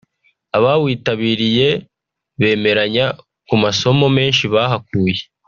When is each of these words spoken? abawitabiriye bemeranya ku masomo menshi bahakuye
abawitabiriye 0.57 1.69
bemeranya 2.39 3.05
ku 3.47 3.55
masomo 3.63 4.05
menshi 4.17 4.43
bahakuye 4.55 5.21